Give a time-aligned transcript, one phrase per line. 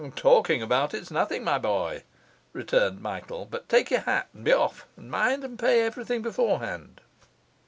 [0.15, 2.01] 'Talking about it's nothing, my boy!'
[2.53, 3.45] returned Michael.
[3.45, 7.01] 'But take your hat and be off, and mind and pay everything beforehand.